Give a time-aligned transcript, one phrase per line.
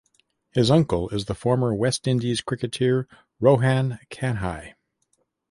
[0.49, 3.07] His uncle is the former West Indies cricketer
[3.39, 4.73] Rohan Kanhai.